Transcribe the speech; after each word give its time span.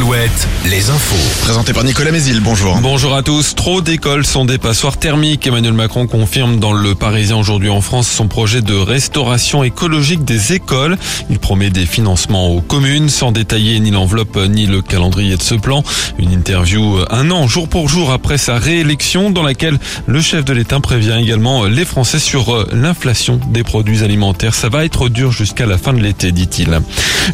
Alouette, 0.00 0.48
les 0.64 0.88
infos. 0.88 1.42
Présenté 1.42 1.74
par 1.74 1.84
Nicolas 1.84 2.10
Mézil, 2.10 2.40
bonjour. 2.40 2.78
Bonjour 2.80 3.14
à 3.14 3.22
tous. 3.22 3.54
Trop 3.54 3.82
d'écoles 3.82 4.24
sont 4.24 4.46
des 4.46 4.56
passoires 4.56 4.96
thermiques. 4.96 5.46
Emmanuel 5.46 5.74
Macron 5.74 6.06
confirme 6.06 6.58
dans 6.58 6.72
le 6.72 6.94
Parisien 6.94 7.36
aujourd'hui 7.36 7.68
en 7.68 7.82
France 7.82 8.08
son 8.08 8.26
projet 8.26 8.62
de 8.62 8.74
restauration 8.74 9.62
écologique 9.62 10.24
des 10.24 10.54
écoles. 10.54 10.96
Il 11.28 11.38
promet 11.38 11.68
des 11.68 11.84
financements 11.84 12.48
aux 12.48 12.62
communes 12.62 13.10
sans 13.10 13.30
détailler 13.30 13.78
ni 13.78 13.90
l'enveloppe 13.90 14.38
ni 14.48 14.66
le 14.66 14.80
calendrier 14.80 15.36
de 15.36 15.42
ce 15.42 15.54
plan. 15.54 15.82
Une 16.18 16.32
interview 16.32 17.00
un 17.10 17.30
an 17.30 17.46
jour 17.46 17.68
pour 17.68 17.90
jour 17.90 18.10
après 18.10 18.38
sa 18.38 18.56
réélection 18.56 19.30
dans 19.30 19.42
laquelle 19.42 19.78
le 20.06 20.22
chef 20.22 20.46
de 20.46 20.54
l'État 20.54 20.80
prévient 20.80 21.18
également 21.20 21.66
les 21.66 21.84
Français 21.84 22.20
sur 22.20 22.66
l'inflation 22.72 23.38
des 23.48 23.64
produits 23.64 24.02
alimentaires. 24.02 24.54
Ça 24.54 24.70
va 24.70 24.86
être 24.86 25.10
dur 25.10 25.30
jusqu'à 25.30 25.66
la 25.66 25.76
fin 25.76 25.92
de 25.92 26.00
l'été, 26.00 26.32
dit-il. 26.32 26.80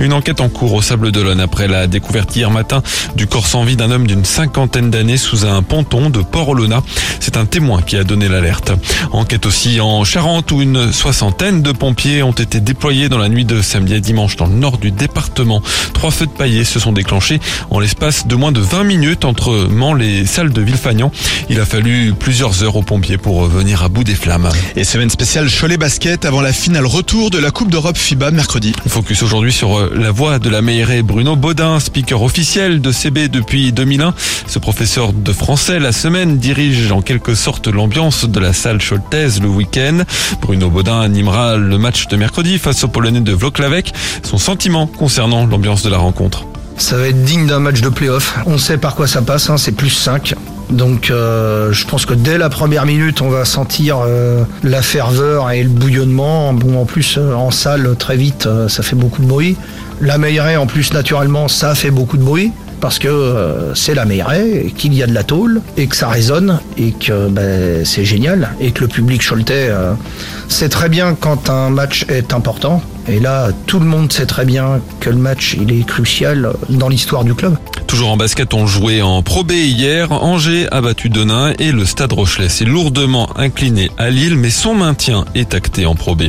Une 0.00 0.14
enquête 0.14 0.40
en 0.40 0.48
cours 0.48 0.72
au 0.72 0.80
Sable 0.80 1.12
d'Olonne 1.12 1.40
après 1.40 1.68
la 1.68 1.86
découverte 1.86 2.34
hier 2.34 2.53
matin 2.54 2.82
du 3.16 3.26
corps 3.26 3.48
sans 3.48 3.64
vie 3.64 3.76
d'un 3.76 3.90
homme 3.90 4.06
d'une 4.06 4.24
cinquantaine 4.24 4.88
d'années 4.88 5.16
sous 5.16 5.44
un 5.44 5.62
ponton 5.62 6.08
de 6.08 6.20
Port-Olona. 6.20 6.82
C'est 7.18 7.36
un 7.36 7.46
témoin 7.46 7.82
qui 7.82 7.96
a 7.96 8.04
donné 8.04 8.28
l'alerte. 8.28 8.72
Enquête 9.10 9.44
aussi 9.44 9.80
en 9.80 10.04
Charente 10.04 10.52
où 10.52 10.62
une 10.62 10.92
soixantaine 10.92 11.62
de 11.62 11.72
pompiers 11.72 12.22
ont 12.22 12.32
été 12.32 12.60
déployés 12.60 13.08
dans 13.08 13.18
la 13.18 13.28
nuit 13.28 13.44
de 13.44 13.60
samedi 13.60 13.94
à 13.94 14.00
dimanche 14.00 14.36
dans 14.36 14.46
le 14.46 14.54
nord 14.54 14.78
du 14.78 14.92
département. 14.92 15.62
Trois 15.94 16.12
feux 16.12 16.26
de 16.26 16.30
paillets 16.30 16.64
se 16.64 16.78
sont 16.78 16.92
déclenchés 16.92 17.40
en 17.70 17.80
l'espace 17.80 18.28
de 18.28 18.36
moins 18.36 18.52
de 18.52 18.60
20 18.60 18.84
minutes 18.84 19.24
entre 19.24 19.66
Mans 19.68 19.94
les 19.94 20.24
salles 20.24 20.52
de 20.52 20.62
Villefagnan. 20.62 21.10
Il 21.50 21.60
a 21.60 21.66
fallu 21.66 22.14
plusieurs 22.14 22.62
heures 22.62 22.76
aux 22.76 22.82
pompiers 22.82 23.18
pour 23.18 23.46
venir 23.46 23.82
à 23.82 23.88
bout 23.88 24.04
des 24.04 24.14
flammes. 24.14 24.48
Et 24.76 24.84
semaine 24.84 25.10
spéciale 25.10 25.48
Cholet 25.50 25.76
Basket 25.76 26.24
avant 26.24 26.40
la 26.40 26.52
finale 26.52 26.86
retour 26.86 27.30
de 27.30 27.38
la 27.38 27.50
Coupe 27.50 27.70
d'Europe 27.70 27.98
FIBA 27.98 28.30
mercredi. 28.30 28.72
Focus 28.86 29.24
aujourd'hui 29.24 29.52
sur 29.52 29.90
la 29.92 30.12
voix 30.12 30.38
de 30.38 30.48
la 30.48 30.62
meilleure 30.62 31.02
Bruno 31.02 31.34
Baudin, 31.34 31.80
speaker 31.80 32.22
officiel 32.22 32.33
de 32.34 32.90
CB 32.90 33.28
depuis 33.28 33.70
2001. 33.70 34.12
Ce 34.48 34.58
professeur 34.58 35.12
de 35.12 35.32
français, 35.32 35.78
la 35.78 35.92
semaine, 35.92 36.36
dirige 36.38 36.90
en 36.90 37.00
quelque 37.00 37.36
sorte 37.36 37.68
l'ambiance 37.68 38.24
de 38.28 38.40
la 38.40 38.52
salle 38.52 38.78
choltaise 38.82 39.40
le 39.40 39.46
week-end. 39.46 39.98
Bruno 40.42 40.68
Baudin 40.68 41.00
animera 41.00 41.56
le 41.56 41.78
match 41.78 42.08
de 42.08 42.16
mercredi 42.16 42.58
face 42.58 42.82
au 42.82 42.88
Polonais 42.88 43.20
de 43.20 43.32
Vloklavek. 43.32 43.92
Son 44.24 44.38
sentiment 44.38 44.88
concernant 44.88 45.46
l'ambiance 45.46 45.84
de 45.84 45.90
la 45.90 45.98
rencontre. 45.98 46.44
Ça 46.76 46.96
va 46.96 47.06
être 47.06 47.22
digne 47.22 47.46
d'un 47.46 47.60
match 47.60 47.80
de 47.80 47.88
playoff. 47.88 48.36
On 48.46 48.58
sait 48.58 48.78
par 48.78 48.96
quoi 48.96 49.06
ça 49.06 49.22
passe, 49.22 49.48
hein, 49.48 49.56
c'est 49.56 49.72
plus 49.72 49.90
5. 49.90 50.34
Donc 50.70 51.10
euh, 51.10 51.72
je 51.72 51.86
pense 51.86 52.04
que 52.04 52.14
dès 52.14 52.36
la 52.36 52.48
première 52.48 52.84
minute, 52.84 53.22
on 53.22 53.28
va 53.28 53.44
sentir 53.44 53.98
euh, 54.00 54.42
la 54.64 54.82
ferveur 54.82 55.52
et 55.52 55.62
le 55.62 55.68
bouillonnement. 55.68 56.52
Bon, 56.52 56.80
en 56.80 56.84
plus, 56.84 57.16
euh, 57.16 57.32
en 57.32 57.52
salle, 57.52 57.94
très 57.96 58.16
vite, 58.16 58.48
ça 58.68 58.82
fait 58.82 58.96
beaucoup 58.96 59.22
de 59.22 59.26
bruit. 59.26 59.56
La 60.00 60.18
Meilleray, 60.18 60.56
en 60.56 60.66
plus, 60.66 60.92
naturellement, 60.92 61.48
ça 61.48 61.74
fait 61.74 61.90
beaucoup 61.90 62.16
de 62.16 62.22
bruit. 62.22 62.52
Parce 62.80 62.98
que 62.98 63.08
euh, 63.08 63.74
c'est 63.74 63.94
la 63.94 64.04
Meilleray, 64.04 64.66
et 64.66 64.70
qu'il 64.72 64.92
y 64.92 65.02
a 65.02 65.06
de 65.06 65.14
la 65.14 65.22
tôle, 65.22 65.62
et 65.78 65.86
que 65.86 65.96
ça 65.96 66.08
résonne, 66.08 66.60
et 66.76 66.92
que 66.92 67.28
ben, 67.28 67.82
c'est 67.82 68.04
génial, 68.04 68.50
et 68.60 68.72
que 68.72 68.82
le 68.82 68.88
public 68.88 69.26
choletais 69.26 69.68
euh, 69.70 69.94
sait 70.48 70.68
très 70.68 70.90
bien 70.90 71.16
quand 71.18 71.48
un 71.48 71.70
match 71.70 72.04
est 72.10 72.34
important. 72.34 72.82
Et 73.08 73.20
là, 73.20 73.52
tout 73.66 73.78
le 73.78 73.86
monde 73.86 74.12
sait 74.12 74.26
très 74.26 74.44
bien 74.44 74.80
que 75.00 75.08
le 75.08 75.16
match, 75.16 75.56
il 75.58 75.72
est 75.72 75.86
crucial 75.86 76.52
dans 76.68 76.90
l'histoire 76.90 77.24
du 77.24 77.34
club. 77.34 77.56
Toujours 77.94 78.10
en 78.10 78.16
basket, 78.16 78.54
on 78.54 78.66
jouait 78.66 79.02
en 79.02 79.22
Pro 79.22 79.44
B 79.44 79.52
hier. 79.52 80.10
Angers 80.10 80.66
a 80.72 80.80
battu 80.80 81.10
Denain 81.10 81.52
et 81.60 81.70
le 81.70 81.84
Stade 81.84 82.12
Rochelet 82.12 82.48
s'est 82.48 82.64
lourdement 82.64 83.28
incliné 83.38 83.88
à 83.98 84.10
Lille, 84.10 84.34
mais 84.34 84.50
son 84.50 84.74
maintien 84.74 85.24
est 85.36 85.54
acté 85.54 85.86
en 85.86 85.94
Pro 85.94 86.16
B. 86.16 86.24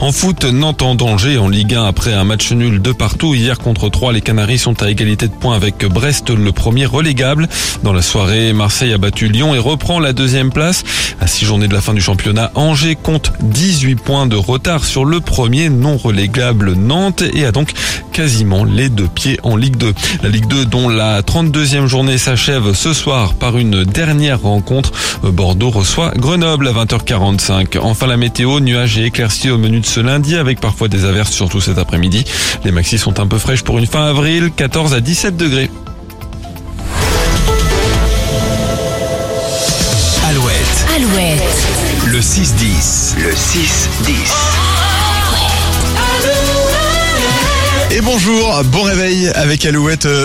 En 0.00 0.12
foot, 0.12 0.44
Nantes 0.44 0.80
en 0.80 0.94
danger 0.94 1.36
en 1.36 1.50
Ligue 1.50 1.74
1 1.74 1.84
après 1.84 2.14
un 2.14 2.24
match 2.24 2.52
nul 2.52 2.80
de 2.80 2.92
partout. 2.92 3.34
Hier 3.34 3.58
contre 3.58 3.90
3, 3.90 4.14
les 4.14 4.22
Canaries 4.22 4.56
sont 4.56 4.82
à 4.82 4.88
égalité 4.88 5.28
de 5.28 5.34
points 5.34 5.54
avec 5.54 5.84
Brest, 5.84 6.30
le 6.30 6.52
premier 6.52 6.86
relégable. 6.86 7.50
Dans 7.82 7.92
la 7.92 8.00
soirée, 8.00 8.54
Marseille 8.54 8.94
a 8.94 8.98
battu 8.98 9.28
Lyon 9.28 9.54
et 9.54 9.58
reprend 9.58 10.00
la 10.00 10.14
deuxième 10.14 10.50
place. 10.50 10.84
À 11.20 11.26
six 11.26 11.44
journées 11.44 11.68
de 11.68 11.74
la 11.74 11.82
fin 11.82 11.92
du 11.92 12.00
championnat, 12.00 12.50
Angers 12.54 12.96
compte 12.96 13.34
18 13.42 13.96
points 13.96 14.26
de 14.26 14.36
retard 14.36 14.86
sur 14.86 15.04
le 15.04 15.20
premier 15.20 15.68
non 15.68 15.98
relégable 15.98 16.72
Nantes 16.72 17.24
et 17.34 17.44
a 17.44 17.52
donc 17.52 17.74
quasiment 18.10 18.64
les 18.64 18.88
deux 18.88 19.08
pieds 19.08 19.38
en 19.42 19.56
Ligue 19.56 19.76
2. 19.76 19.92
La 20.22 20.30
Ligue 20.30 20.46
2 20.46 20.64
dont 20.64 20.88
la 20.88 21.09
32e 21.18 21.86
journée 21.86 22.16
s'achève 22.18 22.72
ce 22.74 22.92
soir 22.92 23.34
par 23.34 23.58
une 23.58 23.82
dernière 23.84 24.40
rencontre. 24.40 24.92
Bordeaux 25.24 25.70
reçoit 25.70 26.12
Grenoble 26.16 26.68
à 26.68 26.72
20h45. 26.72 27.78
Enfin 27.80 28.06
la 28.06 28.16
météo, 28.16 28.60
nuages 28.60 28.96
et 28.98 29.04
éclaircies 29.06 29.50
au 29.50 29.58
menu 29.58 29.80
de 29.80 29.86
ce 29.86 30.00
lundi 30.00 30.36
avec 30.36 30.60
parfois 30.60 30.88
des 30.88 31.04
averses 31.04 31.32
surtout 31.32 31.60
cet 31.60 31.78
après-midi. 31.78 32.24
Les 32.64 32.70
maxis 32.72 32.98
sont 32.98 33.18
un 33.20 33.26
peu 33.26 33.38
fraîches 33.38 33.62
pour 33.62 33.78
une 33.78 33.86
fin 33.86 34.06
avril, 34.06 34.50
14 34.56 34.94
à 34.94 35.00
17 35.00 35.36
degrés. 35.36 35.70
Alouette, 40.28 40.86
Alouette. 40.96 41.42
le 42.06 42.18
6-10. 42.20 43.16
Le 43.18 43.30
6-10. 43.32 44.12
Et 47.92 48.00
bonjour, 48.02 48.62
bon 48.66 48.82
réveil 48.82 49.28
avec 49.34 49.64
Alouette. 49.66 50.06
euh, 50.06 50.18